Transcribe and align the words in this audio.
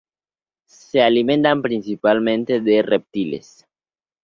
Se 0.65 0.99
alimentan 0.99 1.61
principalmente 1.61 2.59
de 2.59 2.81
reptiles. 2.81 3.67